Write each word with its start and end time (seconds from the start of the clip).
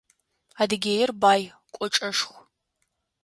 Адыгеир 0.61 1.09
бай, 1.23 1.41
кӏочӏэшху. 1.75 2.35